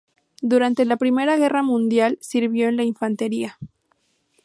Durante 0.41 0.83
la 0.85 0.97
primera 0.97 1.37
guerra 1.37 1.61
mundial 1.61 2.17
sirvió 2.21 2.67
en 2.69 2.75
la 2.75 2.81
infantería. 2.83 3.59